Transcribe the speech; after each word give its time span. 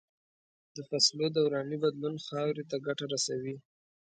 د 0.75 0.77
فصلو 0.89 1.25
دوراني 1.37 1.77
بدلون 1.83 2.15
خاورې 2.25 2.63
ته 2.69 2.75
ګټه 2.85 3.05
رسوي. 3.13 3.55